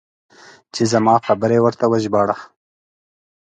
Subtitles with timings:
[0.73, 2.37] چې زما خبرې ورته وژباړه.